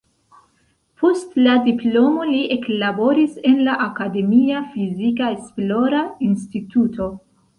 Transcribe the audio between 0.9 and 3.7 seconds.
Post la diplomo li eklaboris en